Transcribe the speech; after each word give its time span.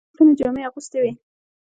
هغه 0.03 0.07
د 0.07 0.09
اوسپنې 0.13 0.33
جامې 0.39 0.61
اغوستې 0.67 0.97
وې. 1.01 1.11